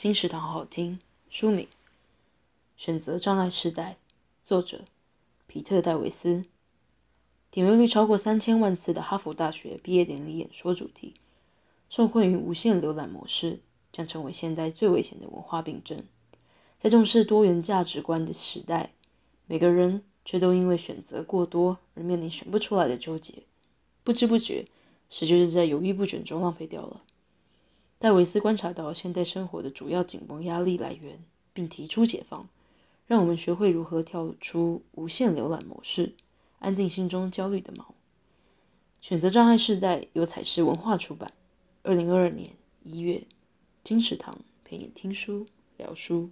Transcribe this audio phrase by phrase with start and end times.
[0.00, 0.98] 金石堂好好听。
[1.28, 1.68] 书名：
[2.74, 3.98] 选择障碍世代，
[4.42, 4.86] 作者：
[5.46, 6.46] 皮特·戴维斯。
[7.50, 11.16] 点阅率超过三千万次的哈佛大学毕业典礼演说主题：
[11.90, 13.60] 受困于无限浏览模式，
[13.92, 16.02] 将成为现代最危险的文化病症。
[16.78, 18.94] 在重视多元价值观的时代，
[19.46, 23.42] 每个人却都因为选择过多而面临选不出来的纠结，
[24.02, 24.66] 不知不觉，
[25.10, 27.02] 时间就在犹豫不决中浪费掉了。
[28.00, 31.22] 戴维斯观察到现代生活的主要紧绷压力来源，
[31.52, 32.48] 并提出解放，
[33.06, 36.14] 让我们学会如何跳出无限浏览模式，
[36.60, 37.84] 安定心中焦虑的锚。
[39.02, 41.30] 选择障碍世代由彩石文化出版，
[41.82, 42.52] 二零二二年
[42.84, 43.22] 一月，
[43.84, 45.44] 金石堂陪你听书
[45.76, 46.30] 聊书。